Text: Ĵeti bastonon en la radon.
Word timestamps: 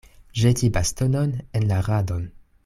Ĵeti 0.43 0.69
bastonon 0.77 1.37
en 1.61 1.69
la 1.73 1.79
radon. 1.91 2.27